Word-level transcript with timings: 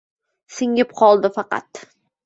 Singib 0.55 0.97
qoldi 1.03 1.33
faqat 1.37 1.87